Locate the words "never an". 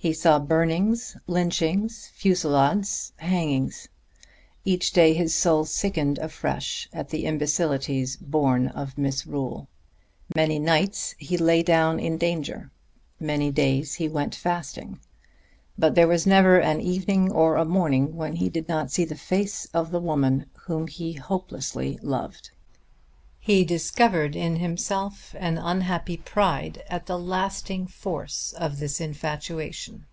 16.28-16.80